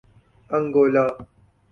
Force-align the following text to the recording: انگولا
انگولا 0.49 1.05